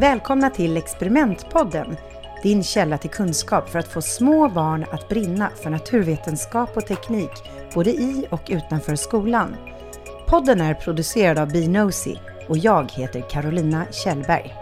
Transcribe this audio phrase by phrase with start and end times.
[0.00, 1.96] Välkomna till Experimentpodden,
[2.42, 7.30] din källa till kunskap för att få små barn att brinna för naturvetenskap och teknik,
[7.74, 9.56] både i och utanför skolan.
[10.26, 12.18] Podden är producerad av Binosi
[12.48, 14.54] och jag heter Carolina Kjellberg.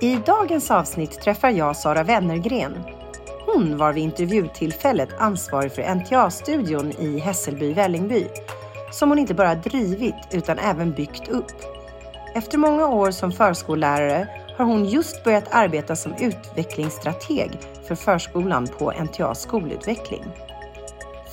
[0.00, 2.74] I dagens avsnitt träffar jag Sara Wennergren.
[3.46, 8.26] Hon var vid intervjutillfället ansvarig för NTA-studion i Hässelby-Vällingby,
[8.92, 11.52] som hon inte bara drivit utan även byggt upp.
[12.34, 17.50] Efter många år som förskollärare har hon just börjat arbeta som utvecklingsstrateg
[17.88, 20.24] för förskolan på NTA skolutveckling.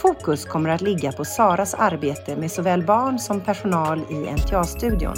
[0.02, 5.16] Fokus kommer att ligga på Saras arbete med såväl barn som personal i NTA-studion.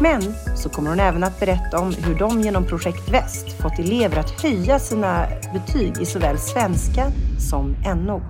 [0.00, 0.22] Men
[0.56, 4.42] så kommer hon även att berätta om hur de genom Projekt Väst fått elever att
[4.42, 7.06] höja sina betyg i såväl svenska
[7.50, 8.20] som NO.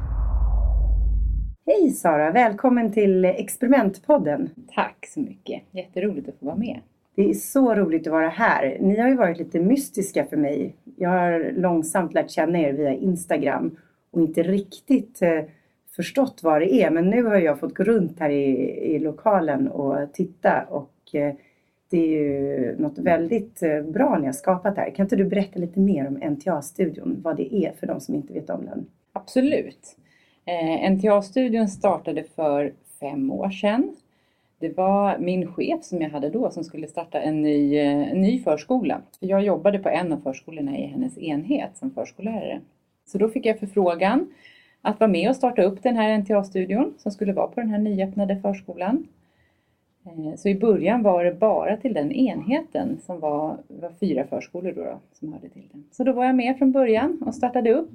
[1.67, 2.31] Hej Sara!
[2.31, 4.51] Välkommen till Experimentpodden.
[4.75, 5.63] Tack så mycket!
[5.71, 6.81] Jätteroligt att få vara med.
[7.15, 8.77] Det är så roligt att vara här.
[8.81, 10.77] Ni har ju varit lite mystiska för mig.
[10.97, 13.77] Jag har långsamt lärt känna er via Instagram
[14.11, 15.41] och inte riktigt eh,
[15.97, 16.91] förstått vad det är.
[16.91, 18.55] Men nu har jag fått gå runt här i,
[18.95, 21.35] i lokalen och titta och eh,
[21.91, 24.91] det är ju något väldigt eh, bra ni har skapat här.
[24.91, 27.21] Kan inte du berätta lite mer om NTA-studion?
[27.23, 28.87] Vad det är för de som inte vet om den?
[29.13, 29.97] Absolut.
[30.45, 33.97] Eh, NTA-studion startade för fem år sedan.
[34.63, 38.43] Det var min chef som jag hade då som skulle starta en ny, en ny
[38.43, 39.01] förskola.
[39.21, 42.61] Jag jobbade på en av förskolorna i hennes enhet som förskollärare.
[43.07, 44.35] Så då fick jag förfrågan
[44.81, 47.79] att vara med och starta upp den här NTA-studion som skulle vara på den här
[47.79, 49.07] nyöppnade förskolan.
[50.07, 54.73] Eh, så i början var det bara till den enheten som var, var fyra förskolor
[54.73, 55.85] då, då, som hörde till den.
[55.91, 57.91] Så då var jag med från början och startade upp,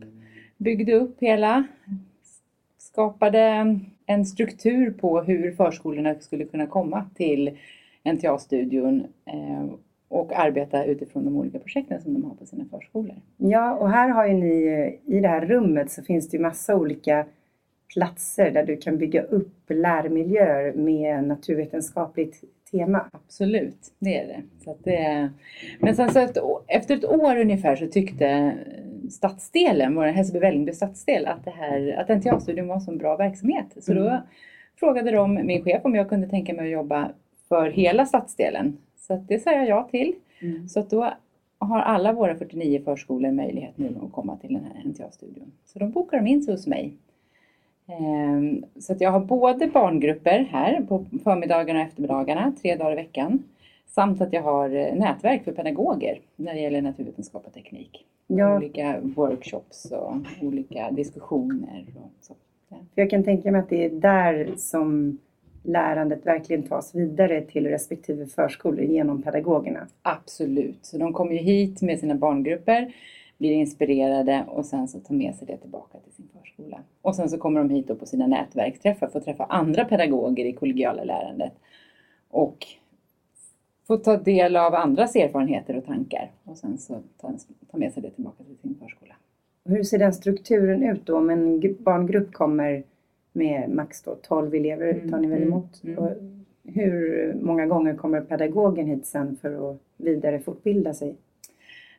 [0.58, 1.64] byggde upp hela,
[2.98, 3.76] skapade
[4.06, 7.58] en struktur på hur förskolorna skulle kunna komma till
[8.04, 9.66] NTA-studion eh,
[10.08, 13.16] och arbeta utifrån de olika projekten som de har på sina förskolor.
[13.38, 16.76] Ja, och här har ju ni, i det här rummet så finns det ju massa
[16.76, 17.26] olika
[17.94, 23.10] platser där du kan bygga upp lärmiljöer med naturvetenskapligt tema.
[23.12, 24.42] Absolut, det är det.
[24.64, 25.30] Så det
[25.80, 28.54] men sen så efter, efter ett år ungefär så tyckte
[29.12, 33.66] stadsdelen, vår Hässelby Vällingby stadsdel, att, det här, att NTA-studion var en så bra verksamhet.
[33.80, 34.04] Så mm.
[34.04, 34.22] då
[34.80, 37.10] frågade de min chef om jag kunde tänka mig att jobba
[37.50, 38.78] för hela stadsdelen.
[38.96, 40.14] Så det sa jag ja till.
[40.40, 40.70] Mm.
[40.70, 41.14] Så då
[41.60, 45.52] har alla våra 49 förskolor möjlighet nu att komma till den här NTA-studion.
[45.66, 46.94] Så de bokar de in sig hos mig.
[47.88, 52.96] Ehm, så att jag har både barngrupper här på förmiddagarna och eftermiddagarna, tre dagar i
[52.96, 53.44] veckan.
[53.88, 58.06] Samt att jag har eh, nätverk för pedagoger när det gäller naturvetenskap och teknik.
[58.28, 58.58] Ja.
[58.58, 61.86] Olika workshops och olika diskussioner.
[61.96, 62.36] Och så.
[62.96, 65.18] Jag kan tänka mig att det är där som
[65.64, 69.88] lärandet verkligen tas vidare till respektive förskolor genom pedagogerna.
[70.02, 72.94] Absolut, så de kommer ju hit med sina barngrupper,
[73.38, 76.80] blir inspirerade och sen så tar med sig det tillbaka till sin förskola.
[77.02, 80.46] Och sen så kommer de hit då på sina nätverksträffar för att träffa andra pedagoger
[80.46, 81.54] i kollegiala lärandet.
[82.30, 82.68] Och
[83.88, 87.34] få ta del av andras erfarenheter och tankar och sen så ta,
[87.72, 89.14] ta med sig det tillbaka till sin förskola.
[89.66, 92.84] Hur ser den strukturen ut då om en barngrupp kommer
[93.34, 95.84] med max då 12 elever mm, tar ni väl mm, emot?
[95.84, 96.46] Mm.
[96.64, 101.16] hur många gånger kommer pedagogen hit sen för att vidare fortbilda sig?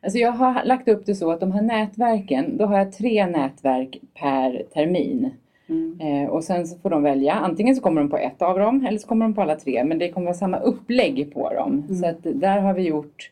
[0.01, 3.25] Alltså jag har lagt upp det så att de här nätverken, då har jag tre
[3.25, 5.29] nätverk per termin.
[5.69, 5.99] Mm.
[5.99, 8.85] Eh, och sen så får de välja, antingen så kommer de på ett av dem
[8.85, 11.83] eller så kommer de på alla tre men det kommer vara samma upplägg på dem.
[11.89, 11.95] Mm.
[11.95, 13.31] Så att där har vi gjort,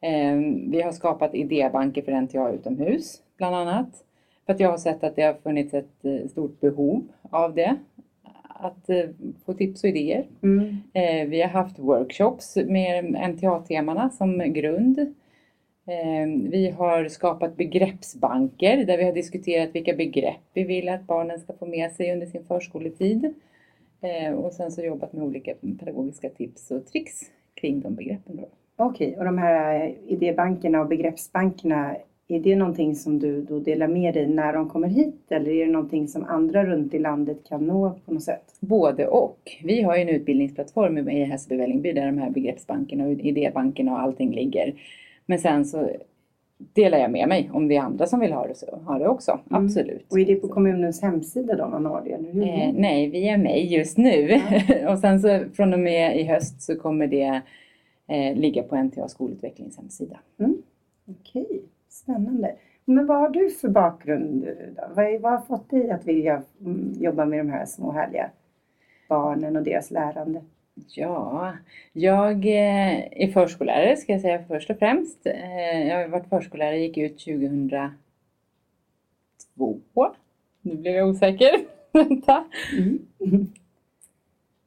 [0.00, 0.36] eh,
[0.70, 4.04] vi har skapat idébanker för NTA utomhus bland annat.
[4.46, 7.76] För att jag har sett att det har funnits ett eh, stort behov av det.
[8.42, 9.04] Att eh,
[9.46, 10.26] få tips och idéer.
[10.42, 10.76] Mm.
[10.92, 15.14] Eh, vi har haft workshops med NTA-temana som grund.
[16.50, 21.52] Vi har skapat begreppsbanker där vi har diskuterat vilka begrepp vi vill att barnen ska
[21.52, 23.34] få med sig under sin förskoletid.
[24.36, 27.20] Och sen så jobbat med olika pedagogiska tips och tricks
[27.54, 28.40] kring de begreppen.
[28.76, 31.96] Okej, okay, och de här idébankerna och begreppsbankerna
[32.28, 35.66] är det någonting som du då delar med dig när de kommer hit eller är
[35.66, 38.56] det någonting som andra runt i landet kan nå på något sätt?
[38.60, 39.38] Både och.
[39.64, 44.00] Vi har ju en utbildningsplattform i Hässelby Vällingby där de här begreppsbankerna och idébankerna och
[44.00, 44.74] allting ligger.
[45.28, 45.90] Men sen så
[46.56, 49.08] delar jag med mig om det är andra som vill ha det, så, ha det
[49.08, 49.40] också.
[49.50, 49.64] Mm.
[49.64, 50.06] Absolut.
[50.12, 52.12] Och är det på kommunens hemsida då man har det?
[52.12, 52.42] Eller hur?
[52.42, 54.40] Eh, nej, via mig just nu.
[54.68, 54.92] Ja.
[54.92, 57.42] och sen så från och med i höst så kommer det
[58.08, 60.18] eh, ligga på NTA skolutvecklings hemsida.
[60.38, 60.62] Mm.
[61.06, 61.42] Okej.
[61.42, 61.60] Okay.
[61.88, 62.54] Spännande.
[62.84, 64.82] Men vad har du för bakgrund då?
[64.94, 68.30] Vad, vad har fått dig att vilja mm, jobba med de här små härliga
[69.08, 70.42] barnen och deras lärande?
[70.86, 71.52] Ja,
[71.92, 75.26] jag eh, är förskollärare ska jag säga först och främst.
[75.26, 77.94] Eh, jag har varit förskollärare, gick ut 2002.
[80.62, 81.50] Nu blev jag osäker.
[81.92, 82.44] Vänta.
[82.78, 82.98] Mm.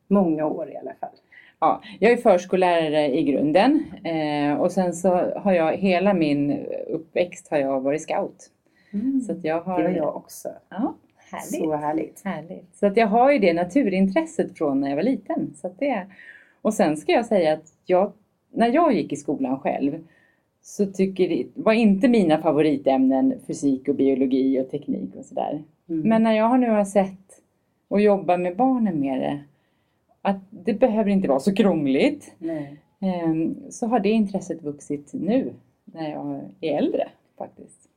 [0.08, 1.16] Många år i alla fall.
[1.60, 7.48] Ja, jag är förskollärare i grunden eh, och sen så har jag hela min uppväxt
[7.52, 8.50] har jag varit scout.
[8.94, 9.22] Mm.
[9.22, 9.78] Så jag har...
[9.78, 10.50] Det var jag också.
[10.69, 10.96] Ja,
[11.31, 11.63] härligt.
[11.63, 12.22] Så härligt.
[12.25, 12.75] Härligt.
[12.75, 15.54] Så att jag har ju det naturintresset från när jag var liten.
[15.56, 16.07] Så det...
[16.62, 18.12] Och sen ska jag säga att jag,
[18.51, 20.04] när jag gick i skolan själv
[20.62, 25.63] så tycker det var inte mina favoritämnen fysik och biologi och teknik och sådär.
[25.89, 26.10] Mm.
[26.10, 27.42] Men när jag nu har sett
[27.88, 29.39] och jobbar med barnen med det,
[30.22, 32.77] att det behöver inte vara så krångligt, Nej.
[33.00, 35.54] ehm, så har det intresset vuxit nu
[35.86, 37.90] när jag är äldre faktiskt.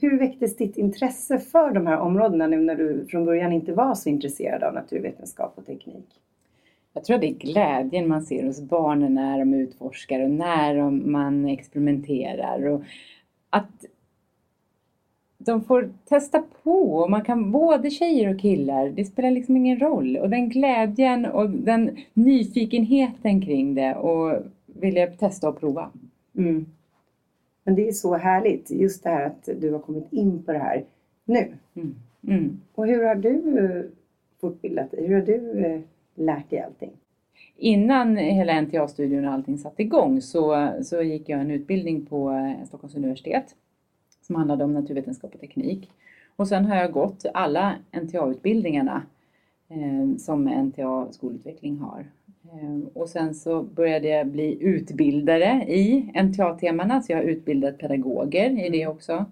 [0.00, 3.94] Hur väcktes ditt intresse för de här områdena nu när du från början inte var
[3.94, 6.06] så intresserad av naturvetenskap och teknik?
[6.92, 10.76] Jag tror att det är glädjen man ser hos barnen när de utforskar och när
[10.76, 12.66] de, man experimenterar.
[12.66, 12.82] Och
[13.50, 13.84] att
[15.38, 19.78] de får testa på och man kan både tjejer och killar, det spelar liksom ingen
[19.78, 20.16] roll.
[20.16, 25.90] Och den glädjen och den nyfikenheten kring det och vilja testa och prova.
[26.38, 26.66] Mm.
[27.66, 30.58] Men det är så härligt, just det här att du har kommit in på det
[30.58, 30.84] här
[31.24, 31.52] nu.
[31.74, 31.94] Mm.
[32.26, 32.60] Mm.
[32.74, 33.84] Och hur har du eh,
[34.40, 35.06] fortbildat dig?
[35.06, 35.80] Hur har du eh,
[36.14, 36.92] lärt dig allting?
[37.56, 42.66] Innan hela NTA-studion och allting satte igång så, så gick jag en utbildning på eh,
[42.66, 43.54] Stockholms universitet
[44.20, 45.90] som handlade om naturvetenskap och teknik.
[46.36, 49.02] Och sen har jag gått alla NTA-utbildningarna
[49.68, 52.06] eh, som NTA skolutveckling har.
[52.52, 58.66] Eh, och sen så började jag bli utbildare i NTA-temana, så jag har utbildat pedagoger
[58.66, 59.24] i det också.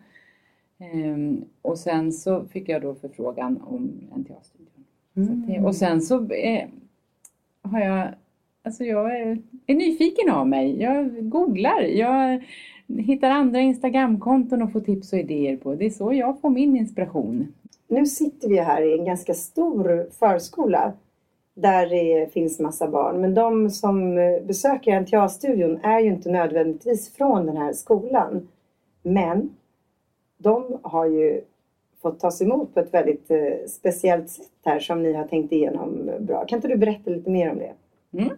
[0.79, 4.85] Eh, och sen så fick jag då förfrågan om NTA-studion.
[5.47, 6.69] Det, och sen så eh,
[7.63, 8.09] har jag,
[8.63, 10.83] alltså jag är, är nyfiken av mig.
[10.83, 12.45] Jag googlar, jag
[12.87, 15.75] hittar andra Instagramkonton och får tips och idéer på.
[15.75, 17.53] Det är så jag får min inspiration.
[17.89, 20.93] Nu sitter vi här i en ganska stor förskola
[21.55, 23.21] där det finns massa barn.
[23.21, 28.49] Men de som eh, besöker NTA-studion är ju inte nödvändigtvis från den här skolan.
[29.03, 29.57] Men
[30.39, 31.41] de har ju
[32.03, 36.11] fått tas emot på ett väldigt eh, speciellt sätt här som ni har tänkt igenom
[36.21, 36.45] bra.
[36.45, 37.73] Kan inte du berätta lite mer om det?
[38.19, 38.37] Mm.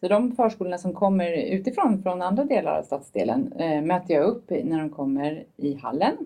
[0.00, 4.50] Så de förskolorna som kommer utifrån, från andra delar av stadsdelen, eh, möter jag upp
[4.50, 6.16] när de kommer i hallen.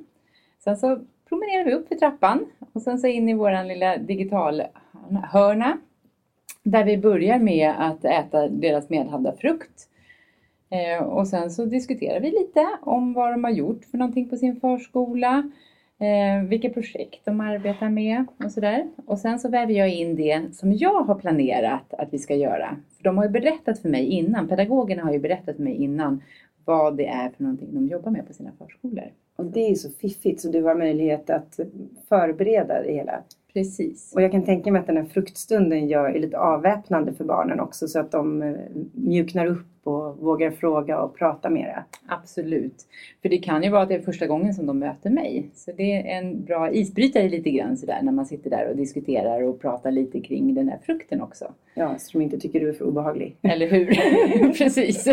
[0.64, 0.98] Sen så
[1.28, 5.78] promenerar vi upp för trappan och sen så in i våran lilla digitalhörna
[6.64, 9.88] där vi börjar med att äta deras medhavda frukt.
[10.70, 14.36] Eh, och sen så diskuterar vi lite om vad de har gjort för någonting på
[14.36, 15.50] sin förskola,
[15.98, 18.88] eh, vilka projekt de arbetar med och sådär.
[19.06, 22.76] Och sen så väver jag in det som jag har planerat att vi ska göra.
[22.96, 26.22] För de har ju berättat för mig innan, pedagogerna har ju berättat för mig innan
[26.64, 29.12] vad det är för någonting de jobbar med på sina förskolor.
[29.36, 31.60] Och det är så fiffigt så du har möjlighet att
[32.08, 33.22] förbereda det hela.
[33.54, 34.12] Precis.
[34.14, 37.60] Och jag kan tänka mig att den här fruktstunden gör är lite avväpnande för barnen
[37.60, 38.54] också så att de eh,
[38.92, 41.84] mjuknar upp och vågar fråga och prata mera.
[42.06, 42.74] Absolut.
[43.22, 45.50] För det kan ju vara att det är första gången som de möter mig.
[45.54, 49.42] Så det är en bra isbrytare lite grann sådär när man sitter där och diskuterar
[49.42, 51.52] och pratar lite kring den här frukten också.
[51.74, 53.36] Ja, så de inte tycker du är för obehaglig.
[53.42, 53.86] Eller hur?
[54.58, 55.08] Precis.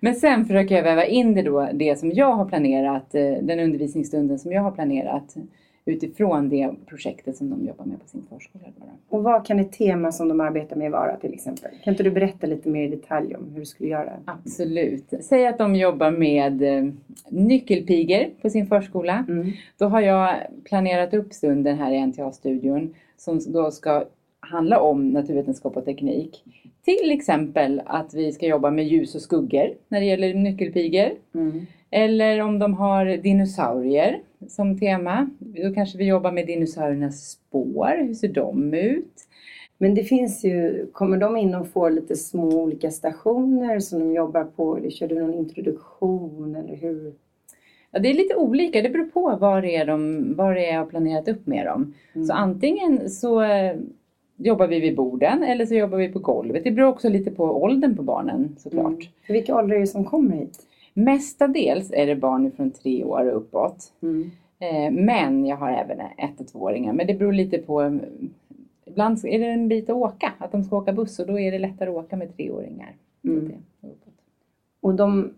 [0.00, 3.60] Men sen försöker jag väva in det då, det som jag har planerat, eh, den
[3.60, 5.36] undervisningsstunden som jag har planerat
[5.84, 8.64] utifrån det projektet som de jobbar med på sin förskola.
[9.08, 11.70] Och vad kan ett tema som de arbetar med vara till exempel?
[11.84, 14.12] Kan inte du berätta lite mer i detalj om hur du skulle göra?
[14.24, 15.14] Absolut.
[15.20, 16.92] Säg att de jobbar med eh,
[17.28, 19.24] nyckelpigor på sin förskola.
[19.28, 19.52] Mm.
[19.78, 24.04] Då har jag planerat upp stunden här i NTA-studion som då ska
[24.40, 26.44] handla om naturvetenskap och teknik.
[26.84, 31.10] Till exempel att vi ska jobba med ljus och skuggor när det gäller nyckelpigor.
[31.34, 31.66] Mm.
[31.90, 35.30] Eller om de har dinosaurier som tema.
[35.38, 38.04] Då kanske vi jobbar med dinosauriernas spår.
[38.06, 39.12] Hur ser de ut?
[39.78, 44.12] Men det finns ju, kommer de in och får lite små olika stationer som de
[44.12, 44.76] jobbar på?
[44.76, 47.12] Eller kör du någon introduktion eller hur?
[47.90, 48.82] Ja, det är lite olika.
[48.82, 51.66] Det beror på vad det är, de, vad det är jag har planerat upp med
[51.66, 51.94] dem.
[52.14, 52.26] Mm.
[52.26, 53.76] Så antingen så eh,
[54.36, 56.64] jobbar vi vid borden eller så jobbar vi på golvet.
[56.64, 58.86] Det beror också lite på åldern på barnen såklart.
[58.86, 59.06] Mm.
[59.26, 60.58] För vilka åldrar är det som kommer hit?
[60.94, 63.92] Mestadels är det barn från tre år och uppåt.
[64.02, 64.30] Mm.
[64.58, 66.92] Eh, Men jag har även ett och tvååringar.
[66.92, 67.82] Men det beror lite på.
[67.82, 67.92] eh,
[68.86, 70.32] Ibland är det en bit att åka.
[70.38, 72.92] Att de ska åka buss och då är det lättare att åka med treåringar.
[73.24, 73.52] Mm.
[74.80, 75.30] Och de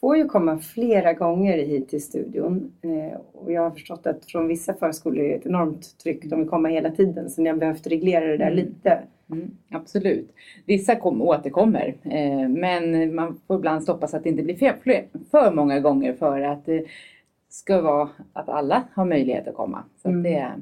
[0.00, 2.72] får ju komma flera gånger hit till studion.
[2.82, 6.24] Eh, och jag har förstått att från vissa förskolor är det ett enormt tryck.
[6.24, 7.30] De vill komma hela tiden.
[7.30, 8.56] Så ni har behövt reglera det där Mm.
[8.56, 8.98] lite.
[9.30, 10.34] Mm, absolut.
[10.66, 15.04] Vissa kom, återkommer, eh, men man får ibland stoppa så att det inte blir för,
[15.30, 16.84] för många gånger för att det
[17.48, 19.84] ska vara att alla har möjlighet att komma.
[20.02, 20.22] Så mm.
[20.22, 20.52] det,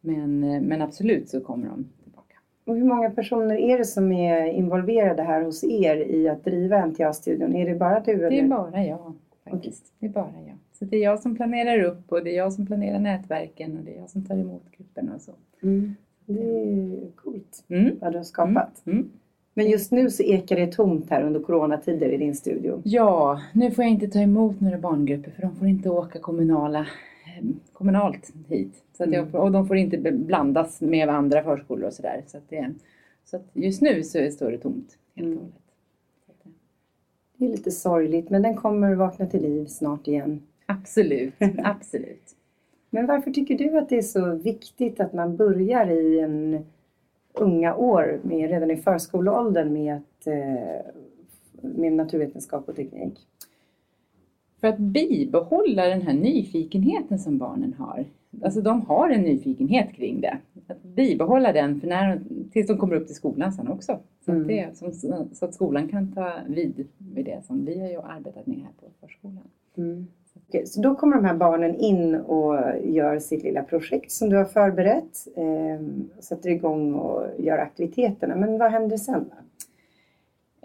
[0.00, 2.34] men, men absolut så kommer de tillbaka.
[2.64, 6.86] Och hur många personer är det som är involverade här hos er i att driva
[6.86, 7.56] NTA-studion?
[7.56, 8.12] Är det bara du?
[8.12, 8.30] Eller?
[8.30, 9.14] Det är bara jag
[9.50, 9.84] faktiskt.
[9.84, 9.94] Okay.
[9.98, 10.56] Det är bara jag.
[10.72, 13.84] Så det är jag som planerar upp och det är jag som planerar nätverken och
[13.84, 15.32] det är jag som tar emot grupperna och så.
[15.62, 15.94] Mm.
[16.26, 17.98] Det är coolt mm.
[18.00, 18.86] vad du har skapat.
[18.86, 18.98] Mm.
[18.98, 19.10] mm.
[19.54, 22.82] Men just nu så ekar det tomt här under coronatider i din studio.
[22.84, 26.80] Ja, nu får jag inte ta emot några barngrupper för de får inte åka kommunala,
[26.80, 28.82] eh, kommunalt hit.
[28.96, 29.34] Så att jag, mm.
[29.34, 32.22] och de får inte blandas med andra förskolor och sådär.
[32.26, 32.74] Så, att det,
[33.24, 35.38] så att just nu så står det tomt helt och mm.
[35.38, 35.54] hållet.
[37.36, 40.42] Det är lite sorgligt men den kommer vakna till liv snart igen.
[40.66, 42.33] Absolut, absolut.
[42.94, 46.64] Men varför tycker du att det är så viktigt att man börjar i en
[47.32, 50.92] unga år, med, redan i förskoleåldern, med, att, eh,
[51.60, 53.18] med naturvetenskap och teknik?
[54.60, 58.04] För att bibehålla den här nyfikenheten som barnen har.
[58.42, 60.38] Alltså de har en nyfikenhet kring det.
[60.66, 62.20] Att bibehålla den för när,
[62.52, 63.98] tills de kommer upp till skolan sen också.
[64.24, 64.42] Så, mm.
[64.42, 64.92] att, det, som,
[65.32, 68.72] så att skolan kan ta vid med det som vi har ju arbetat med här
[68.80, 69.48] på förskolan.
[69.76, 70.06] Mm.
[70.64, 74.44] Så då kommer de här barnen in och gör sitt lilla projekt som du har
[74.44, 75.28] förberett.
[75.36, 75.86] Eh,
[76.20, 78.36] sätter igång och gör aktiviteterna.
[78.36, 79.24] Men vad händer sen?
[79.30, 79.36] Då?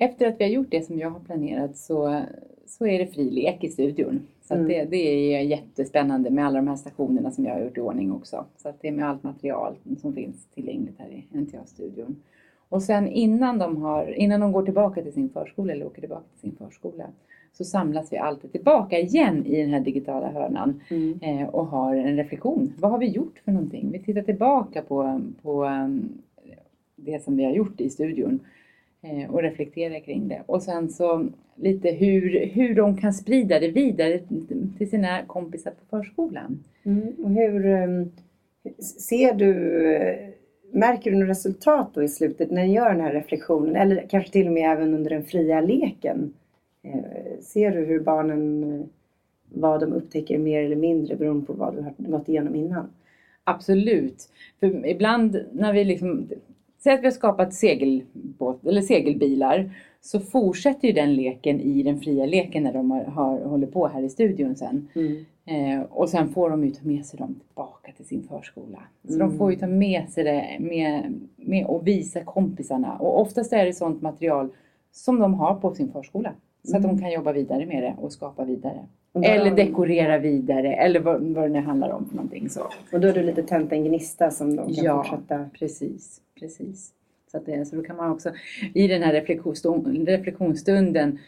[0.02, 2.22] Efter att vi har gjort det som jag har planerat så,
[2.66, 4.28] så är det fri lek i studion.
[4.48, 4.68] Så mm.
[4.68, 8.12] det, det är jättespännande med alla de här stationerna som jag har gjort i ordning
[8.12, 8.46] också.
[8.58, 12.16] Så att det är med allt material som finns tillgängligt här i NTA-studion.
[12.70, 16.24] Och sen innan de, har, innan de går tillbaka till sin förskola eller åker tillbaka
[16.32, 17.06] till sin förskola
[17.54, 21.20] så samlas vi alltid tillbaka igen i den här digitala hörnan mm.
[21.22, 22.74] eh, och har en reflektion.
[22.78, 23.92] Vad har vi gjort för någonting?
[23.92, 26.10] Vi tittar tillbaka på, på um,
[26.96, 28.40] det som vi har gjort i studion
[29.02, 30.42] eh, och reflekterar kring det.
[30.46, 34.20] Och sen så lite hur, hur de kan sprida det vidare
[34.78, 36.64] till sina kompisar på förskolan.
[36.84, 37.14] Mm.
[37.24, 38.12] Och hur um,
[38.82, 39.54] ser du
[40.72, 44.32] Märker du något resultat då i slutet när ni gör den här reflektionen eller kanske
[44.32, 46.34] till och med även under den fria leken?
[46.84, 48.90] Eh, ser du hur barnen,
[49.50, 52.90] vad de upptäcker mer eller mindre beroende på vad du har gått igenom innan?
[53.44, 54.30] Absolut.
[54.60, 56.30] För ibland när vi liksom,
[56.78, 59.72] säg att vi har skapat segelbåt, eller segelbilar,
[60.02, 63.88] så fortsätter ju den leken i den fria leken när de har, har håller på
[63.88, 64.88] här i studion sen.
[64.96, 65.26] Mm.
[65.46, 68.80] Eh, och sen får de ju ta med sig dem tillbaka till sin förskola.
[69.08, 69.30] Så mm.
[69.30, 72.98] de får ju ta med sig det med, med och visa kompisarna.
[72.98, 74.50] Och oftast är det sånt material
[74.92, 76.34] som de har på sin förskola.
[76.64, 77.02] Så att de mm.
[77.02, 78.86] kan jobba vidare med det och skapa vidare.
[79.24, 82.50] Eller dekorera vidare eller vad, vad det nu handlar om för någonting.
[82.50, 82.62] Så.
[82.94, 85.50] Och då är du lite tänt en gnista som de kan ja, fortsätta?
[85.60, 86.22] Precis.
[86.40, 86.94] precis.
[87.32, 88.32] Så, att det, så då kan man också
[88.74, 89.14] i den här
[90.06, 91.20] reflektionsstunden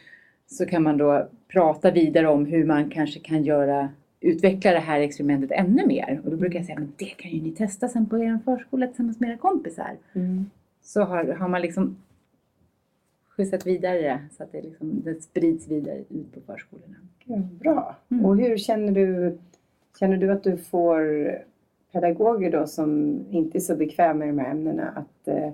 [0.48, 3.90] så kan man då prata vidare om hur man kanske kan göra
[4.22, 6.22] utveckla det här experimentet ännu mer.
[6.24, 8.88] Och då brukar jag säga, men det kan ju ni testa sen på er förskola
[8.88, 9.98] tillsammans med era kompisar.
[10.14, 10.50] Mm.
[10.82, 11.96] Så har, har man liksom
[13.42, 16.96] skjutsat vidare så att det, liksom, det sprids vidare ut på förskolorna.
[17.26, 17.96] Gud, bra!
[18.12, 18.26] Mm.
[18.26, 19.38] Och hur känner du,
[20.00, 21.32] känner du att du får
[21.92, 25.48] pedagoger då som inte är så bekväma i de här ämnena att eh,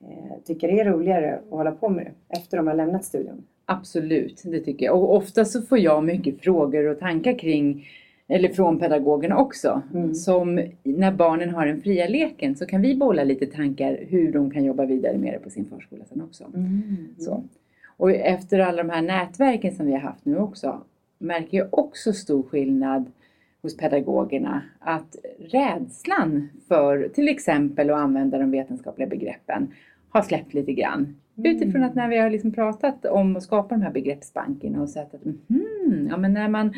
[0.00, 3.44] eh, tycka det är roligare att hålla på med det efter de har lämnat studion?
[3.64, 4.96] Absolut, det tycker jag.
[4.96, 7.88] Och ofta så får jag mycket frågor och tankar kring
[8.28, 9.82] eller från pedagogerna också.
[9.94, 10.14] Mm.
[10.14, 14.50] Som när barnen har den fria leken så kan vi bolla lite tankar hur de
[14.50, 16.44] kan jobba vidare med det på sin förskola sen också.
[16.44, 17.14] Mm.
[17.18, 17.44] Så.
[17.96, 20.80] Och efter alla de här nätverken som vi har haft nu också
[21.18, 23.04] märker jag också stor skillnad
[23.62, 29.68] hos pedagogerna att rädslan för till exempel att använda de vetenskapliga begreppen
[30.10, 31.16] har släppt lite grann.
[31.36, 31.56] Mm.
[31.56, 35.14] Utifrån att när vi har liksom pratat om att skapa de här begreppsbankerna och sett
[35.14, 36.74] att mm, ja, men när man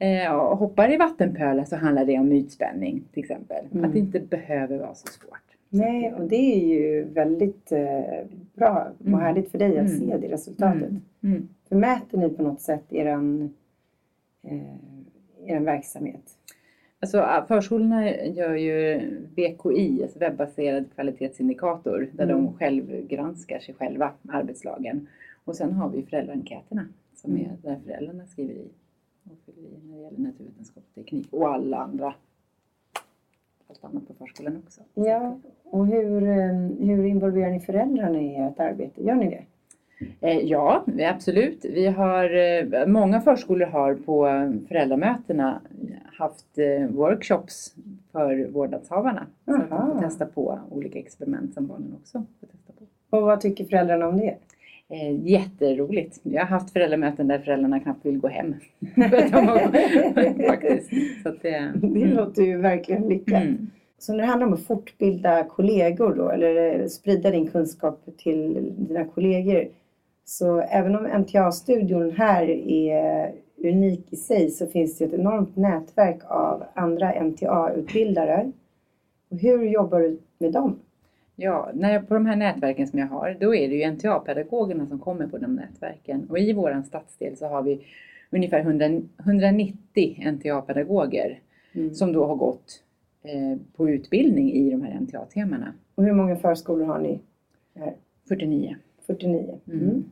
[0.00, 3.64] eh, hoppar i vattenpölar så handlar det om mytspänning till exempel.
[3.72, 3.84] Mm.
[3.84, 5.56] Att det inte behöver vara så svårt.
[5.68, 9.20] Nej, och det är ju väldigt eh, bra och mm.
[9.20, 10.90] härligt för dig att se det resultatet.
[10.90, 11.02] Mm.
[11.22, 11.48] mm.
[11.68, 13.06] För mäter ni på något sätt er,
[14.42, 14.60] eh,
[15.46, 16.36] er verksamhet?
[17.00, 19.00] Alltså, förskolorna gör ju
[19.36, 22.36] VKI, alltså webbaserad kvalitetsindikator, där mm.
[22.36, 25.08] de själv granskar sig själva, arbetslagen.
[25.44, 28.68] Och sen har vi föräldraenkäterna som är där föräldrarna skriver i
[29.32, 32.14] och fyller i när det gäller naturvetenskap och teknik och alla andra
[33.70, 34.80] allt annat på förskolan också.
[34.94, 39.04] Ja, och hur, eh, hur involverar ni föräldrarna i ert arbete?
[39.04, 39.44] Gör ni det?
[40.20, 41.64] Eh, ja, absolut.
[41.64, 44.26] Vi har, eh, många förskolor har på
[44.68, 45.60] föräldramötena
[46.04, 46.58] haft
[46.88, 47.74] workshops
[48.12, 49.26] för vårdnadshavarna.
[49.46, 49.58] Aha.
[49.58, 53.16] Så att de får testa på olika experiment som barnen också får testa på.
[53.16, 54.36] Och vad tycker föräldrarna om det?
[54.90, 56.20] Eh, jätteroligt.
[56.22, 58.54] Jag har haft föräldramöten där föräldrarna knappt vill gå hem.
[60.46, 60.90] Faktiskt.
[61.22, 63.42] Så det, det låter ju verkligen lyckat.
[63.42, 63.70] Mm.
[63.98, 69.04] Så när det handlar om att fortbilda kollegor då, eller sprida din kunskap till dina
[69.04, 69.68] kollegor.
[70.24, 73.32] Så även om NTA-studion här är
[73.64, 78.52] unik i sig så finns det ett enormt nätverk av andra NTA-utbildare.
[79.30, 80.78] Hur jobbar du med dem?
[81.42, 84.98] Ja, när på de här nätverken som jag har, då är det ju NTA-pedagogerna som
[84.98, 86.26] kommer på de nätverken.
[86.30, 87.86] Och i vår stadsdel så har vi
[88.30, 88.86] ungefär 100,
[89.18, 91.38] 190 NTA-pedagoger
[91.72, 91.94] mm.
[91.94, 92.82] som då har gått
[93.22, 95.72] eh, på utbildning i de här NTA-temana.
[95.94, 97.20] Och hur många förskolor har ni?
[97.74, 97.94] Här?
[98.28, 98.76] 49.
[99.06, 99.58] 49.
[99.66, 99.80] Mm.
[99.82, 100.04] Mm.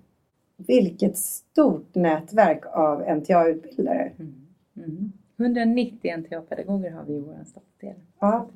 [0.56, 4.12] Vilket stort nätverk av NTA-utbildare.
[4.18, 4.34] Mm.
[4.76, 5.12] Mm.
[5.36, 7.94] 190 NTA-pedagoger har vi i vår stadsdel.
[8.20, 8.48] Ja.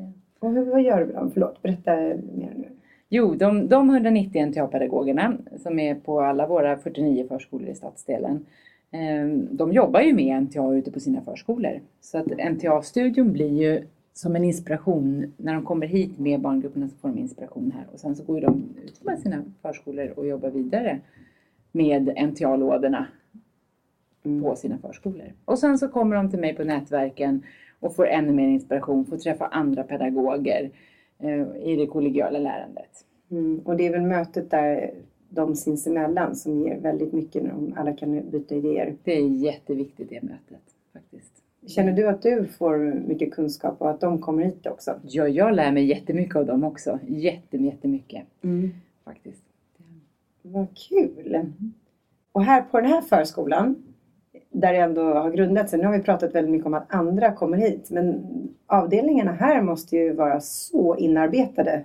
[0.43, 1.31] Och hur, vad gör du med dem?
[1.31, 1.97] Förlåt, berätta
[2.35, 2.69] mer nu.
[3.09, 8.47] Jo, de, de 190 NTA-pedagogerna som är på alla våra 49 förskolor i stadsdelen
[8.91, 11.81] ehm, de jobbar ju med NTA ute på sina förskolor.
[12.01, 15.33] Så att NTA-studion blir ju som en inspiration.
[15.37, 18.41] När de kommer hit med barngrupperna så får de inspiration här och sen så går
[18.41, 21.01] de ut på sina förskolor och jobbar vidare
[21.73, 23.07] med NTA-lådorna
[24.25, 24.43] mm.
[24.43, 25.33] på sina förskolor.
[25.45, 27.43] Och sen så kommer de till mig på nätverken
[27.83, 30.71] och får ännu mer inspiration, får träffa andra pedagoger
[31.19, 33.05] eh, i det kollegiala lärandet.
[33.31, 33.61] Mm.
[33.65, 34.95] Och det är väl mötet där
[35.29, 38.95] de sinsemellan som ger väldigt mycket när de alla kan byta idéer.
[39.05, 40.63] Det är jätteviktigt det mötet
[40.93, 41.33] faktiskt.
[41.67, 44.95] Känner du att du får mycket kunskap och att de kommer hit också?
[45.03, 46.99] Ja, jag lär mig jättemycket av dem också.
[47.07, 48.71] jättemycket mm.
[49.05, 49.43] faktiskt.
[50.43, 51.35] Vad kul!
[51.35, 51.73] Mm.
[52.33, 53.92] Och här på den här förskolan
[54.53, 55.79] där det ändå har grundat sig.
[55.79, 58.25] Nu har vi pratat väldigt mycket om att andra kommer hit men
[58.67, 61.85] avdelningarna här måste ju vara så inarbetade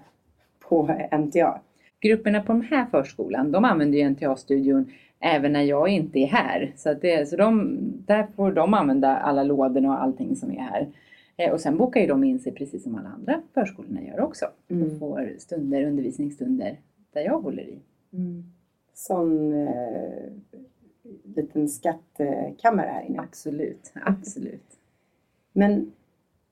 [0.60, 1.62] på NTA.
[2.00, 6.74] Grupperna på den här förskolan, de använder ju NTA-studion även när jag inte är här.
[6.76, 10.88] Så, det, så de, där får de använda alla lådorna och allting som är här.
[11.38, 14.46] Eh, och sen bokar ju de in sig precis som alla andra förskolorna gör också.
[14.70, 14.92] Mm.
[14.92, 16.80] Och får stunder, undervisningsstunder
[17.14, 17.80] där jag håller i.
[18.14, 18.44] Mm.
[18.94, 20.32] Sån eh,
[21.36, 23.20] liten skattkammare här inne.
[23.20, 24.78] Absolut, absolut.
[25.54, 25.92] Men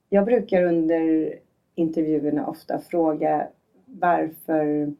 [0.09, 1.33] jag brukar under
[1.75, 3.47] intervjuerna ofta fråga
[3.85, 4.93] varför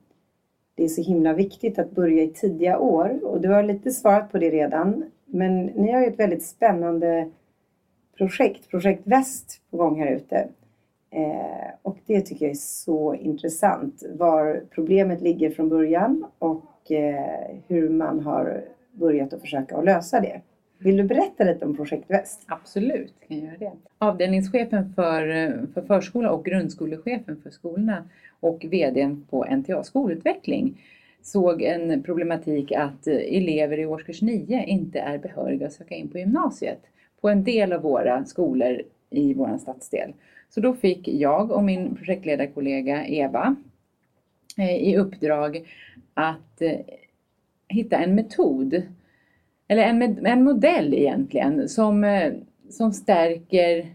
[0.75, 3.19] det är så himla viktigt att börja i tidiga år.
[3.23, 5.03] Och du har lite svarat på det redan.
[5.25, 7.29] Men ni har ju ett väldigt spännande
[8.17, 10.47] projekt, Projekt Väst, på gång här ute.
[11.09, 14.03] Eh, och det tycker jag är så intressant.
[14.15, 18.63] Var problemet ligger från början och eh, hur man har
[18.95, 20.41] börjat att försöka att lösa det.
[20.77, 22.43] Vill du berätta lite om Projekt Väst?
[22.47, 23.71] Absolut, kan jag göra det.
[23.97, 25.21] Avdelningschefen för,
[25.73, 28.03] för förskola och grundskolechefen för skolorna
[28.39, 30.81] och VDn på NTA skolutveckling
[31.21, 36.17] såg en problematik att elever i årskurs 9 inte är behöriga att söka in på
[36.17, 36.79] gymnasiet
[37.21, 40.13] på en del av våra skolor i vår stadsdel.
[40.49, 43.55] Så då fick jag och min projektledarkollega Eva
[44.57, 45.67] eh, i uppdrag
[46.13, 46.79] att eh,
[47.67, 48.81] hitta en metod,
[49.67, 52.33] eller en, en modell egentligen, som, eh,
[52.69, 53.87] som stärker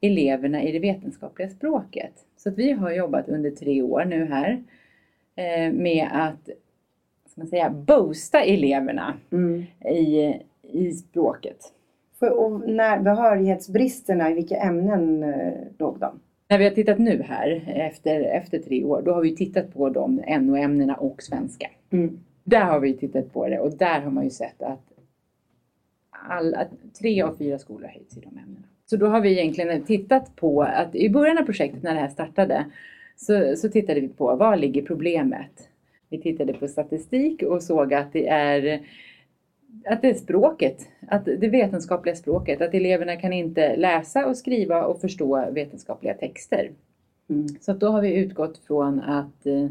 [0.00, 2.12] eleverna i det vetenskapliga språket.
[2.36, 4.62] Så att vi har jobbat under tre år nu här
[5.36, 6.48] eh, med att
[7.36, 9.64] ska man säga, boosta eleverna mm.
[9.84, 11.72] i, i språket.
[12.18, 16.20] För, och när behörighetsbristerna, i vilka ämnen eh, låg de?
[16.48, 19.90] När vi har tittat nu här efter, efter tre år, då har vi tittat på
[19.90, 21.70] de NO-ämnena och svenska.
[21.90, 22.18] Mm.
[22.46, 24.92] Där har vi tittat på det och där har man ju sett att,
[26.10, 26.66] alla,
[26.98, 28.66] tre av fyra skolor höjts i de ämnena.
[28.86, 32.08] Så då har vi egentligen tittat på att i början av projektet när det här
[32.08, 32.64] startade
[33.16, 35.68] så, så tittade vi på var ligger problemet?
[36.08, 38.80] Vi tittade på statistik och såg att det är
[39.86, 44.84] att det är språket, att det vetenskapliga språket, att eleverna kan inte läsa och skriva
[44.84, 46.70] och förstå vetenskapliga texter.
[47.30, 47.48] Mm.
[47.60, 49.68] Så då har vi utgått från att Eh,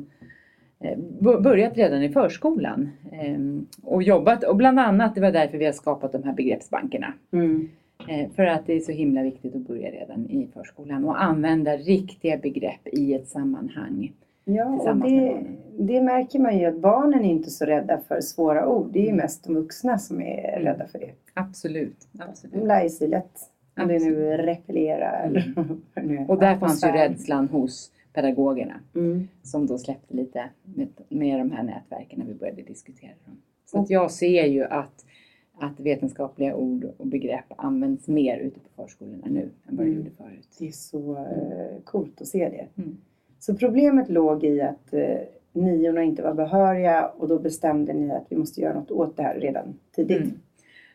[1.19, 5.73] börjat redan i förskolan ehm, och jobbat och bland annat det var därför vi har
[5.73, 7.13] skapat de här begreppsbankerna.
[7.31, 7.69] Mm.
[8.09, 11.77] Eh, för att det är så himla viktigt att börja redan i förskolan och använda
[11.77, 14.13] riktiga begrepp i ett sammanhang.
[14.45, 15.43] Ja, och det,
[15.79, 18.89] det märker man ju att barnen är inte så rädda för svåra ord.
[18.93, 19.17] Det är ju mm.
[19.17, 20.63] mest de vuxna som är mm.
[20.63, 21.11] rädda för det.
[21.33, 22.07] Absolut.
[22.19, 22.53] absolut.
[22.55, 23.51] De lär sig lätt.
[23.81, 29.27] Om det nu repellera eller vad nu Och där fanns ju rädslan hos pedagogerna mm.
[29.43, 33.41] som då släppte lite med, med de här nätverken när vi började diskutera dem.
[33.65, 35.05] Så att jag ser ju att,
[35.53, 39.97] att vetenskapliga ord och begrepp används mer ute på förskolorna nu än vad det mm.
[39.97, 40.47] gjorde förut.
[40.59, 42.81] Det är så uh, coolt att se det.
[42.81, 42.97] Mm.
[43.39, 45.17] Så problemet låg i att uh,
[45.53, 49.23] niorna inte var behöriga och då bestämde ni att vi måste göra något åt det
[49.23, 50.21] här redan tidigt.
[50.21, 50.39] Mm.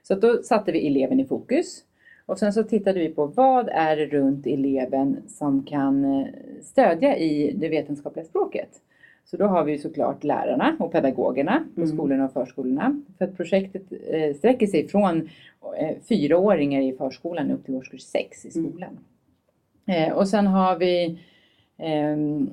[0.02, 1.84] Så då satte vi eleven i fokus.
[2.30, 6.26] Och sen så tittade vi på vad är det runt eleven som kan eh,
[6.62, 8.68] stödja i det vetenskapliga språket.
[9.24, 11.96] Så då har vi såklart lärarna och pedagogerna på Mm.
[11.96, 13.02] skolorna och förskolorna.
[13.18, 15.28] För att projektet eh, sträcker sig från
[15.78, 18.70] eh, fyraåringar i förskolan upp till årskurs sex i Mm.
[18.72, 18.98] skolan.
[19.86, 21.18] Eh, och sen har vi
[21.78, 22.50] ehm,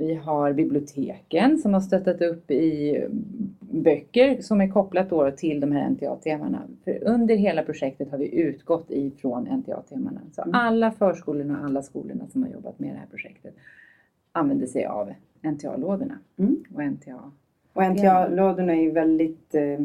[0.00, 2.98] vi har biblioteken som har stöttat upp i
[3.60, 6.62] böcker som är kopplat då till de här NTA-temana.
[6.84, 10.20] För under hela projektet har vi utgått ifrån NTA-temana.
[10.32, 10.54] Så Mm.
[10.54, 13.54] alla förskolorna och alla skolorna som har jobbat med det här projektet
[14.32, 16.18] använder sig av NTA-lådorna.
[16.38, 16.64] Mm.
[16.74, 17.32] Och NTA.
[17.72, 19.80] Och NTA-lådorna är ju väldigt eh,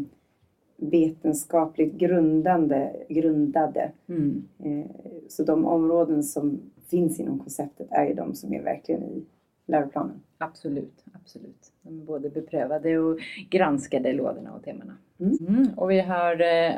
[0.77, 3.91] vetenskapligt grundande, grundade.
[4.07, 4.43] Mm.
[4.59, 4.85] Eh,
[5.27, 9.23] så de områden som finns inom konceptet är ju de som är verkligen i
[9.65, 10.21] läroplanen.
[10.37, 11.71] Absolut, absolut.
[11.81, 14.97] De är både beprövade och granskade lådorna och temana.
[15.19, 15.37] Mm.
[15.47, 15.67] Mm.
[15.75, 16.75] Och vi har eh,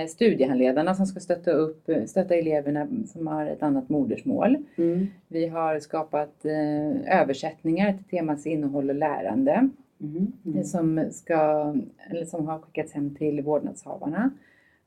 [0.00, 4.56] eh, studiehandledarna som ska stötta, upp, stötta eleverna som har ett annat modersmål.
[4.76, 5.06] Mm.
[5.28, 9.68] Vi har skapat eh, översättningar till temats innehåll och lärande
[10.00, 10.32] Mm.
[10.44, 10.64] Mm.
[10.64, 11.34] som, ska,
[12.10, 14.30] eller som har skickats hem till vårdnadshavarna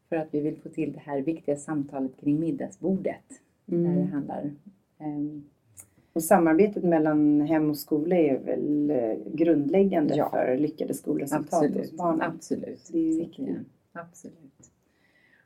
[0.09, 3.23] för att vi vill få till det här viktiga samtalet kring middagsbordet.
[3.65, 4.11] Där det Mm.
[4.11, 4.51] handlar
[4.99, 5.43] ehm,
[6.17, 10.29] Och samarbetet mellan hem och skola är väl eh, grundläggande Ja.
[10.29, 12.21] för lyckade skolresultat hos Absolut, barnen.
[12.21, 12.89] absolut.
[12.91, 13.47] Det är viktigt.
[13.93, 14.71] ja, Absolut.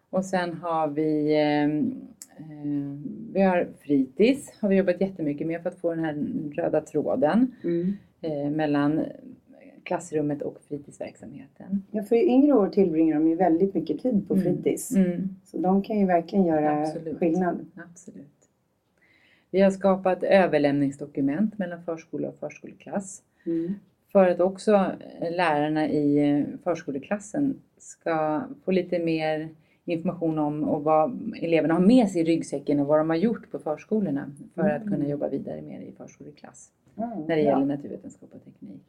[0.09, 1.93] Och sen har vi ehm,
[2.37, 2.99] eh,
[3.33, 7.51] vi har fritids, har vi jobbat jättemycket med för att få den här röda tråden
[7.63, 7.93] Mm.
[8.21, 9.01] eh, mellan
[9.83, 11.83] klassrummet och fritidsverksamheten.
[11.91, 14.43] Ja, för i yngre år tillbringar de ju väldigt mycket tid på Mm.
[14.45, 14.91] fritids.
[14.95, 17.17] Mm, Så de kan ju verkligen göra Absolut.
[17.17, 17.65] skillnad.
[17.91, 18.40] absolut.
[19.51, 23.21] Vi har skapat överlämningsdokument mellan förskola och förskoleklass.
[23.45, 23.73] Mm.
[24.11, 24.71] För att också
[25.21, 29.49] eh, lärarna i eh, förskoleklassen ska få lite mer
[29.85, 33.51] information om och vad eleverna har med sig i ryggsäcken och vad de har gjort
[33.51, 34.93] på förskolorna för att Mm.
[34.93, 37.51] kunna jobba vidare med det i förskoleklass Ja, när det bra.
[37.51, 38.81] gäller naturvetenskap och teknik.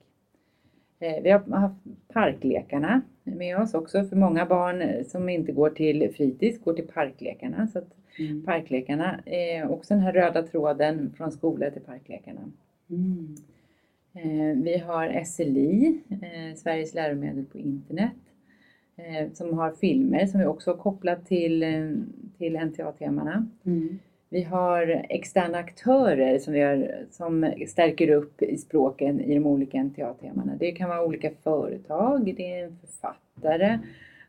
[0.98, 1.76] Eh, Vi har haft
[2.08, 7.66] parklekarna med oss också för många barn som inte går till fritids går till parklekarna.
[7.72, 8.42] Så att Mm.
[8.44, 12.40] parklekarna är också den här röda tråden från skola till parklekarna.
[12.90, 13.34] Mm.
[14.14, 18.12] Eh, Vi har SLI, eh, Sveriges läromedel på internet,
[18.96, 21.90] eh, som har filmer som vi också har kopplat till, eh,
[22.38, 23.46] till NTA-temana.
[23.64, 23.98] Mm.
[24.28, 29.78] Vi har externa aktörer som, vi har, som stärker upp i språken i de olika
[29.78, 30.52] NTA-temana.
[30.58, 33.78] Det kan vara olika företag, det är en författare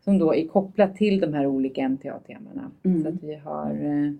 [0.03, 2.71] som då är kopplat till de här olika NTA-temana.
[2.83, 3.03] Mm.
[3.03, 4.11] Så att vi har eh,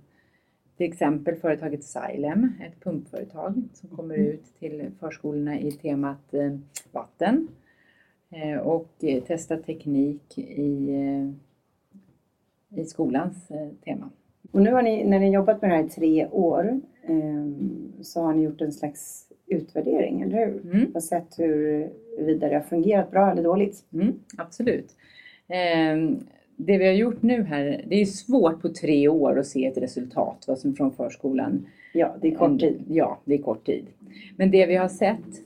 [0.78, 4.28] till exempel företaget Xylem, ett pumpföretag som kommer Mm.
[4.28, 6.58] ut till förskolorna i temat eh,
[6.92, 7.48] vatten
[8.30, 8.90] eh, och
[9.28, 10.92] testar teknik i,
[12.70, 13.48] i skolans
[13.84, 14.10] tema.
[14.52, 18.22] Och nu har ni, när ni jobbat med det här i tre år, ehm, så
[18.22, 20.74] har ni gjort en slags utvärdering, eller hur?
[20.74, 20.92] Mm.
[20.94, 23.86] Och sett hur vidare det har fungerat bra eller dåligt.
[23.94, 24.96] Mm, absolut.
[25.48, 26.20] Ehm,
[26.56, 29.78] det vi har gjort nu här, det är svårt på tre år att se ett
[29.78, 31.66] resultat vad som från förskolan.
[31.94, 32.84] Ja, det är kort tid.
[32.90, 33.86] Ja, det är kort tid.
[34.36, 35.42] Men det vi har sett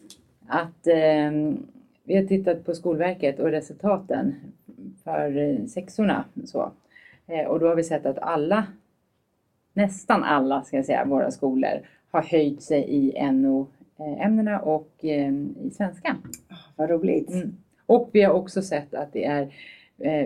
[0.48, 1.58] att ehm,
[2.04, 4.36] vi har tittat på Skolverket och resultaten
[5.04, 6.26] för eh, sexorna.
[6.46, 6.72] Så.
[7.28, 8.68] Eh, och då har vi sett att alla,
[9.74, 11.82] nästan alla ska jag säga, våra skolor
[12.12, 15.34] har höjt sig i NO-ämnena och eh,
[15.64, 16.16] i svenska.
[16.50, 17.30] Ah, vad roligt.
[17.30, 17.58] Mm.
[17.86, 19.48] Och vi har också sett att det är eh,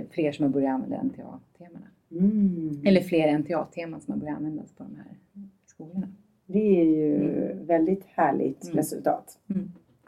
[0.09, 1.87] fler som har börjat använda NTA-temana.
[2.11, 2.81] Mm.
[2.85, 5.17] Eller fler NTA-teman som har börjat användas på de här
[5.65, 6.07] skolorna.
[6.45, 7.17] Det är ju
[7.65, 8.77] väldigt härligt Mm.
[8.77, 9.39] resultat.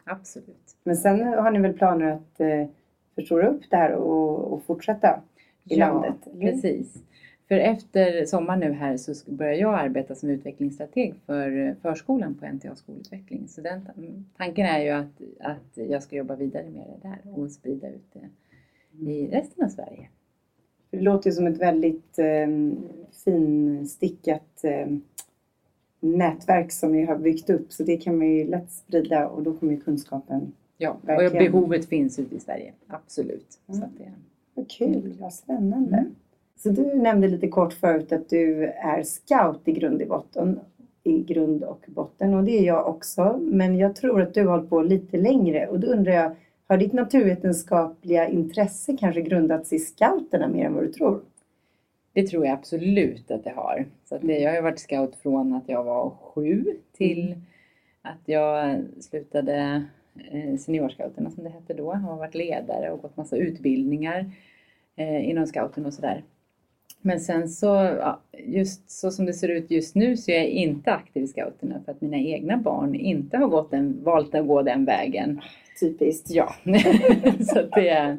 [0.04, 0.76] Absolut.
[0.84, 2.66] Men sen har ni väl planer att eh,
[3.16, 5.22] förstora upp det här och, och fortsätta
[5.64, 6.16] i landet?
[6.28, 6.52] eller?
[6.52, 7.04] precis.
[7.48, 12.46] För efter sommaren nu här så börjar jag arbeta som utvecklingsstrateg för eh, förskolan på
[12.46, 13.48] NTA skolutveckling.
[13.48, 13.92] Så den ta-
[14.38, 18.14] tanken är ju att, att jag ska jobba vidare med det där och sprida ut
[18.14, 18.30] det
[19.00, 20.08] i resten av Sverige.
[20.90, 22.48] Det låter ju som ett väldigt eh,
[23.24, 24.88] finstickat eh,
[26.00, 27.74] nätverk som ni har byggt upp.
[27.74, 30.54] Så det kan man ju lätt sprida och då kommer ju kunskapen.
[30.78, 31.52] Ja, och Verkligen.
[31.52, 32.74] behovet finns ute i Sverige.
[32.88, 33.60] Absolut.
[33.68, 33.82] Mm.
[33.82, 34.12] Så det,
[34.54, 35.98] Vad kul, vad spännande.
[35.98, 36.16] Mm.
[36.56, 40.60] Så du nämnde lite kort förut att du är scout i grund, i, botten,
[41.04, 43.40] i grund och botten och det är jag också.
[43.42, 46.36] Men jag tror att du har hållit på lite längre och då undrar jag,
[46.74, 51.22] har ditt naturvetenskapliga intresse kanske grundats i scouterna mer än vad du tror?
[52.14, 53.86] det tror jag absolut att det har.
[54.06, 57.36] Så det, jag har varit scout från att jag var sju till
[58.02, 59.84] att jag slutade
[60.32, 61.94] eh, seniorscouterna som det hette då.
[61.94, 64.32] Har varit ledare och gått massa utbildningar
[64.96, 66.24] eh, inom scouten och sådär.
[67.02, 67.66] Men sen så,
[68.00, 71.28] ja, just så som det ser ut just nu så är jag inte aktiv i
[71.28, 75.42] scouterna för att mina egna barn inte har gått den, valt att gå den vägen.
[75.80, 76.30] Typiskt.
[76.32, 76.54] Ja,
[77.40, 78.18] så det är,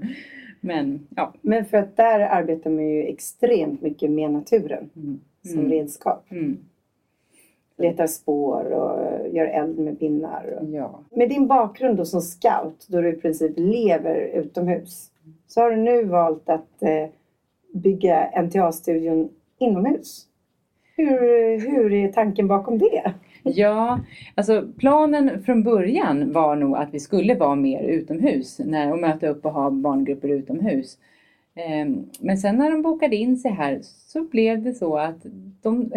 [0.60, 1.32] men ja.
[1.40, 5.20] Men för att där arbetar man ju extremt mycket med naturen Mm.
[5.42, 5.70] som Mm.
[5.70, 6.26] redskap.
[6.30, 6.56] Mm.
[7.78, 10.58] Letar spår och gör eld med pinnar.
[10.60, 10.68] Och...
[10.70, 11.00] Ja.
[11.10, 15.10] Med din bakgrund då som scout, då du i princip lever utomhus,
[15.46, 17.06] så har du nu valt att eh,
[17.74, 20.26] bygga NTA-studion inomhus.
[20.96, 23.12] Hur, hur är tanken bakom det?
[23.42, 24.00] Ja,
[24.34, 29.28] alltså planen från början var nog att vi skulle vara mer utomhus när, och möta
[29.28, 30.98] upp och ha barngrupper utomhus.
[31.56, 35.26] Ehm, Men sen när de bokade in sig här så blev det så att
[35.62, 35.92] de,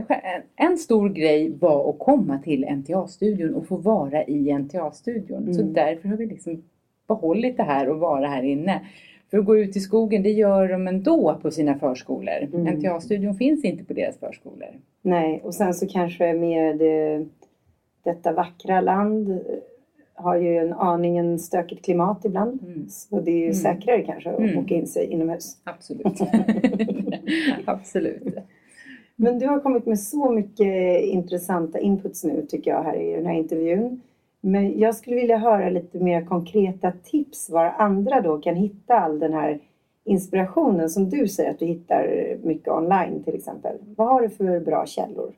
[0.56, 5.54] en stor grej var att komma till NTA-studion och få vara i NTA-studion.
[5.54, 5.74] Så Mm.
[5.74, 6.64] därför har vi liksom
[7.08, 8.82] behållit det här och vara här inne.
[9.32, 12.50] För att gå ut i skogen, det gör de ändå på sina förskolor.
[12.54, 12.68] Mm.
[12.80, 14.70] NTA-studion finns inte på deras förskolor.
[15.02, 16.82] Nej, och sen så kanske med
[18.04, 19.40] detta vackra land
[20.14, 22.62] har ju en aningen stökigt klimat ibland.
[22.64, 22.90] Mm.
[22.90, 23.54] Så det är ju Mm.
[23.54, 24.56] säkrare kanske att Mm.
[24.56, 25.58] boka in sig inomhus.
[25.64, 26.06] Absolut.
[27.66, 28.24] Absolut.
[29.16, 33.26] Men du har kommit med så mycket intressanta inputs nu tycker jag här i den
[33.26, 34.02] här intervjun.
[34.42, 39.20] Men jag skulle vilja höra lite mer konkreta tips var andra då kan hitta all
[39.20, 39.60] den här
[40.04, 43.78] inspirationen som du säger att du hittar mycket online till exempel.
[43.96, 45.32] Vad har du för bra källor?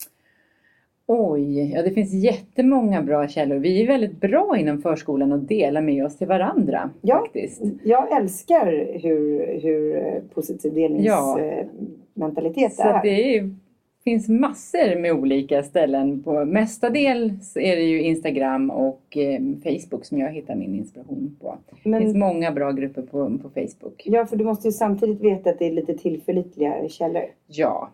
[1.11, 3.55] Oj, ja det finns jättemånga bra källor.
[3.55, 6.89] Vi är väldigt bra inom förskolan att dela med oss till varandra.
[7.01, 7.19] Ja.
[7.19, 7.61] Faktiskt.
[7.83, 11.37] Jag älskar hur, hur eh, positiv Ja.
[11.37, 13.55] delningsmentalitet Så det är.
[14.03, 16.23] Finns massor med olika ställen.
[16.23, 21.57] På, mestadels är det ju Instagram och eh, Facebook som jag hittar min inspiration på.
[21.69, 24.01] Det finns Men, många bra grupper på, på Facebook.
[24.05, 27.25] ja, för du måste ju samtidigt veta att det är lite tillförlitliga källor.
[27.47, 27.89] Ja.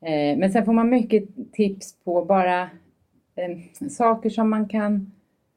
[0.00, 2.62] Eh, men sen får man mycket tips på bara
[3.36, 5.12] eh, saker som man kan,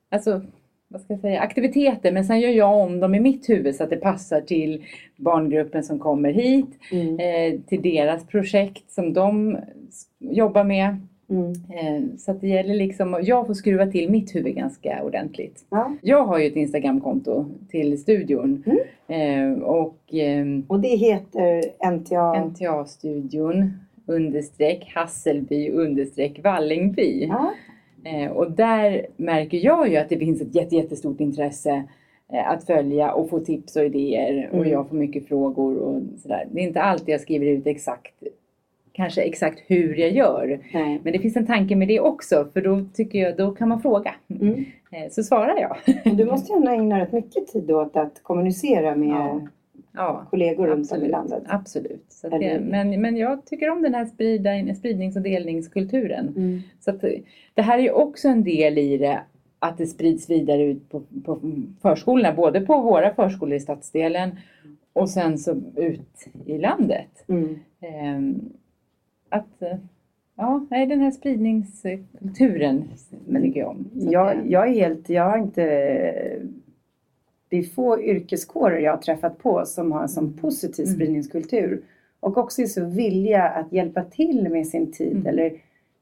[0.10, 0.42] alltså
[0.91, 2.12] vad ska jag säga, aktiviteter.
[2.12, 4.84] Men sen gör jag om dem i mitt huvud så att det passar till
[5.15, 6.69] barngruppen som kommer hit.
[6.91, 7.19] Mm.
[7.19, 9.58] Eh, till deras projekt som de
[10.19, 10.97] jobbar med.
[11.30, 11.51] Mm.
[11.51, 15.65] Eh, så att det gäller liksom, jag får skruva till mitt huvud ganska ordentligt.
[15.69, 15.95] Ja.
[16.01, 18.63] Jag har ju ett Instagramkonto till studion.
[18.65, 19.54] Mm.
[19.54, 22.45] Eh, och ehm, Och det heter NTA.
[22.45, 23.73] NTA-studion
[24.06, 27.25] understreck Hasselby understreck Vallingby.
[27.30, 27.54] Ja.
[28.04, 31.84] Eh, och där märker jag ju att det finns ett jätte, jättestort intresse
[32.34, 34.70] eh, att följa och få tips och idéer och Mm.
[34.72, 36.48] jag får mycket frågor och sådär.
[36.52, 38.14] Det är inte alltid jag skriver ut exakt,
[38.92, 40.60] kanske exakt hur jag gör.
[40.74, 41.00] Nej.
[41.04, 43.82] Men det finns en tanke med det också för då tycker jag, då kan man
[43.82, 44.16] fråga.
[44.42, 44.66] Mm.
[44.92, 45.78] Eh, så svarar jag.
[46.12, 49.42] Och du måste ju ändå ägna rätt mycket tid åt att kommunicera med Ja.
[49.93, 50.27] Ja.
[50.30, 51.43] kollegor runt om i Absolut, landet.
[51.47, 52.21] absolut.
[52.21, 54.06] Det, men, men jag tycker om den här
[54.75, 56.27] spridnings och delningskulturen.
[56.27, 56.62] Mm.
[56.80, 57.01] Så att,
[57.54, 59.21] det här är ju också en del i det,
[59.60, 61.39] att det sprids vidare ut på, på
[61.82, 64.32] förskolorna, både på våra förskolor i stadsdelen
[64.93, 67.25] och sen så ut i landet.
[67.27, 67.60] Mm.
[67.82, 68.49] Ehm,
[69.30, 69.63] att,
[70.36, 72.84] ja, nej, den här spridningskulturen
[73.41, 73.89] tycker jag om.
[73.93, 76.41] Jag, jag är helt, jag har inte...
[77.52, 80.96] Det är få yrkeskårer jag har träffat på som har en sån positiv Mm.
[80.96, 81.82] spridningskultur.
[82.20, 85.28] Och också är så villiga att hjälpa till med sin tid Mm.
[85.28, 85.54] eller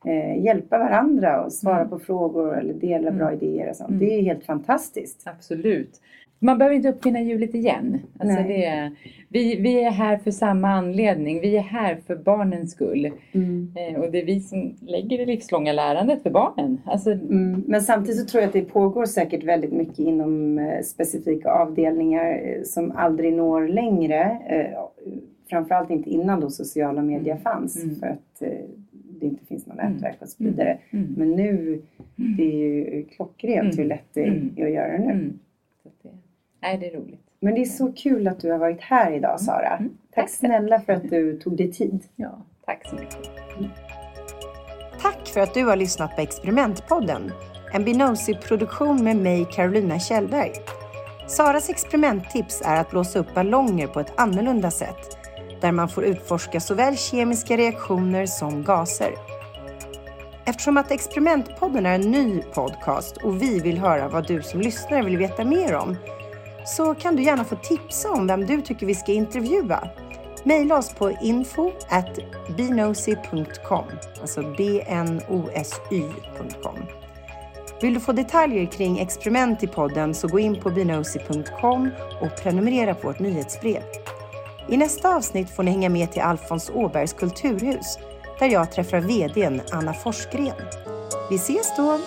[0.06, 1.90] eh, hjälpa varandra och svara Mm.
[1.90, 3.40] på frågor eller dela bra Mm.
[3.44, 3.90] idéer och sånt.
[3.90, 4.00] Mm.
[4.00, 5.22] Det är helt fantastiskt.
[5.28, 6.02] Absolut.
[6.42, 8.00] Man behöver inte uppfinna hjulet igen.
[8.20, 8.48] Alltså Nej.
[8.48, 8.92] det är,
[9.30, 11.42] vi, vi är här för samma anledning.
[11.42, 13.06] Vi är här för barnens skull.
[13.06, 16.82] Eh, och det är vi som lägger det livslånga lärandet för barnen.
[16.86, 20.82] Alltså, Mm, men samtidigt så tror jag att det pågår säkert väldigt mycket inom eh,
[20.84, 24.22] specifika avdelningar eh, som aldrig når längre.
[24.50, 24.80] Eh,
[25.50, 27.44] framförallt inte innan då sociala medier Mm.
[27.44, 27.96] fanns Mm.
[27.96, 28.42] för att
[29.20, 29.94] det inte finns någon Mm.
[29.94, 30.78] nätverk att sprida det.
[30.92, 31.82] mm, Men nu,
[32.16, 32.56] det är
[32.96, 33.78] ju klockrent Mm.
[33.78, 34.54] hur lätt det Mm.
[34.58, 35.12] är att göra det nu.
[35.12, 35.40] mm.
[36.04, 36.10] Det,
[36.62, 37.22] nej, det är roligt.
[37.40, 39.78] Men det är så kul att du har varit här idag Sara.
[39.78, 39.92] Mm.
[40.12, 42.00] Tack snälla för att du tog dig tid.
[42.16, 43.18] Ja, tack så mycket.
[45.02, 47.32] Tack för att du har lyssnat på Experimentpodden.
[47.74, 50.52] En Binosi-produktion med mig, Carolina Kjellberg.
[51.28, 55.18] Saras experimenttips är att blåsa upp ballonger på ett annorlunda sätt,
[55.62, 59.16] där man får utforska såväl kemiska reaktioner som gaser.
[60.46, 65.04] Eftersom att Experimentpodden är en ny podcast och vi vill höra vad du som lyssnare
[65.04, 65.96] vill veta mer om,
[66.66, 69.90] så kan du gärna få tipsa om vem du tycker vi ska intervjua.
[70.44, 72.20] Mejla oss på info at
[72.58, 73.86] bnosy.com,
[74.22, 76.00] alltså b-n-o-s-y.com.
[77.82, 81.90] Vill du få detaljer kring experiment i podden så gå in på bnosy.com
[82.22, 83.84] och prenumerera på vårt nyhetsbrev.
[84.72, 87.98] I nästa avsnitt får ni hänga med till Alfons Åbergs kulturhus
[88.40, 90.56] där jag träffar VDn Anna Forsgren.
[91.30, 92.00] Vi ses då!